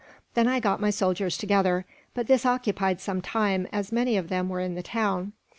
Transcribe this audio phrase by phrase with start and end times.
[0.33, 4.49] Then I got my soldiers together; but this occupied some time, as many of them
[4.49, 5.33] were in the town.